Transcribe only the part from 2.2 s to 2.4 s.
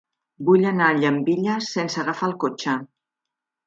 el